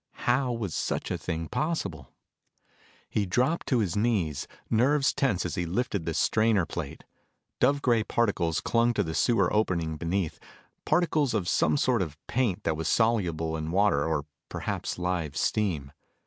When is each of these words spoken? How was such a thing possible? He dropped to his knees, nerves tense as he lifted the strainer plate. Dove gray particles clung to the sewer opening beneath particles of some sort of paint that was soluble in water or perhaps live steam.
How 0.25 0.51
was 0.51 0.73
such 0.73 1.11
a 1.11 1.17
thing 1.19 1.47
possible? 1.47 2.09
He 3.07 3.27
dropped 3.27 3.67
to 3.67 3.77
his 3.77 3.95
knees, 3.95 4.47
nerves 4.67 5.13
tense 5.13 5.45
as 5.45 5.53
he 5.53 5.67
lifted 5.67 6.07
the 6.07 6.15
strainer 6.15 6.65
plate. 6.65 7.03
Dove 7.59 7.83
gray 7.83 8.03
particles 8.03 8.61
clung 8.61 8.95
to 8.95 9.03
the 9.03 9.13
sewer 9.13 9.53
opening 9.53 9.97
beneath 9.97 10.39
particles 10.85 11.35
of 11.35 11.47
some 11.47 11.77
sort 11.77 12.01
of 12.01 12.17
paint 12.25 12.63
that 12.63 12.75
was 12.75 12.87
soluble 12.87 13.55
in 13.55 13.69
water 13.69 14.03
or 14.03 14.25
perhaps 14.49 14.97
live 14.97 15.37
steam. 15.37 15.91